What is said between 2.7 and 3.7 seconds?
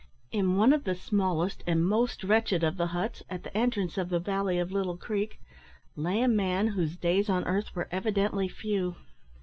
the huts, at the